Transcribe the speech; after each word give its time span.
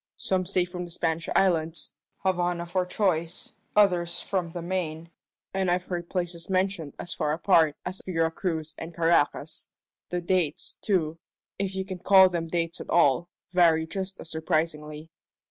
Some 0.17 0.47
say 0.47 0.65
from 0.65 0.85
the 0.85 0.89
Spanish 0.89 1.29
islands 1.35 1.93
Havana 2.23 2.65
for 2.65 2.87
choice; 2.87 3.51
others 3.75 4.19
from 4.19 4.49
the 4.49 4.63
Main, 4.63 5.11
and 5.53 5.69
I've 5.69 5.83
heard 5.85 6.09
places 6.09 6.49
mentioned 6.49 6.95
as 6.97 7.13
far 7.13 7.33
apart 7.33 7.75
us 7.85 8.01
Vera 8.07 8.31
Cruz 8.31 8.73
and 8.79 8.95
Caracas. 8.95 9.67
The 10.09 10.19
dates, 10.19 10.75
too 10.81 11.19
if 11.59 11.75
you 11.75 11.85
can 11.85 11.99
call 11.99 12.29
them 12.29 12.47
dates 12.47 12.81
at 12.81 12.89
all 12.89 13.29
vary 13.51 13.85
just 13.85 14.19
as 14.19 14.31
surprisingly." 14.31 15.11